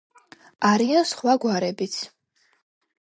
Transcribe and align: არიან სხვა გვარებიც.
არიან 0.69 1.05
სხვა 1.11 1.37
გვარებიც. 1.45 1.99